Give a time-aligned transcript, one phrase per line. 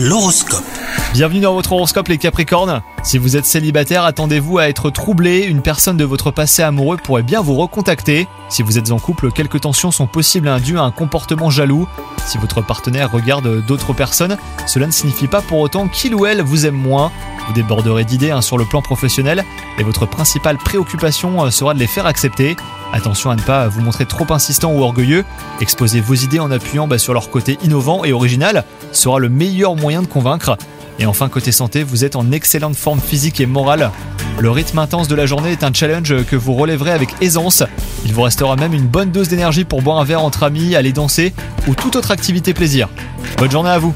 [0.00, 0.62] L'horoscope.
[1.12, 2.82] Bienvenue dans votre horoscope les Capricornes.
[3.02, 7.24] Si vous êtes célibataire, attendez-vous à être troublé, une personne de votre passé amoureux pourrait
[7.24, 8.28] bien vous recontacter.
[8.48, 11.88] Si vous êtes en couple, quelques tensions sont possibles indues à un comportement jaloux.
[12.26, 14.36] Si votre partenaire regarde d'autres personnes,
[14.68, 17.10] cela ne signifie pas pour autant qu'il ou elle vous aime moins.
[17.48, 19.44] Vous déborderez d'idées hein, sur le plan professionnel
[19.80, 22.56] et votre principale préoccupation euh, sera de les faire accepter.
[22.92, 25.24] Attention à ne pas vous montrer trop insistant ou orgueilleux.
[25.60, 29.76] Exposer vos idées en appuyant bah, sur leur côté innovant et original sera le meilleur
[29.76, 30.56] moyen de convaincre.
[30.98, 33.90] Et enfin, côté santé, vous êtes en excellente forme physique et morale.
[34.38, 37.62] Le rythme intense de la journée est un challenge que vous relèverez avec aisance.
[38.04, 40.92] Il vous restera même une bonne dose d'énergie pour boire un verre entre amis, aller
[40.92, 41.34] danser
[41.66, 42.88] ou toute autre activité plaisir.
[43.38, 43.94] Bonne journée à vous